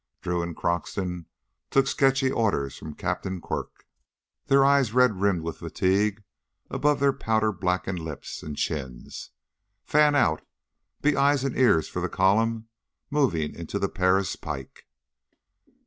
[0.23, 1.27] Drew and Croxton
[1.69, 3.85] took sketchy orders from Captain Quirk,
[4.47, 6.23] their eyes red rimmed with fatigue
[6.71, 9.29] above their powder blackened lips and chins.
[9.85, 10.41] Fan out,
[11.03, 12.67] be eyes and ears for the column
[13.11, 14.87] moving into the Paris pike.